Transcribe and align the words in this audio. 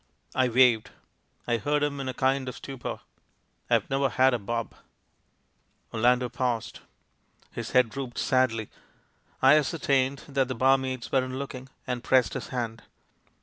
"I 0.33 0.47
waived! 0.49 0.89
I 1.45 1.57
heard 1.57 1.83
him 1.83 1.99
in 1.99 2.09
a 2.09 2.15
kind 2.15 2.49
of 2.49 2.55
stupor.... 2.55 3.01
I've 3.69 3.87
never 3.87 4.09
had 4.09 4.33
a 4.33 4.39
bob!" 4.39 4.73
Orlando 5.93 6.27
paused; 6.27 6.79
his 7.51 7.69
head 7.69 7.91
drooped 7.91 8.17
sadly. 8.17 8.71
I 9.43 9.57
as 9.57 9.67
certained 9.67 10.23
that 10.27 10.47
the 10.47 10.55
barmaids 10.55 11.11
weren't 11.11 11.35
looking, 11.35 11.69
and 11.85 12.03
pressed 12.03 12.33
his 12.33 12.47
hand. 12.47 12.81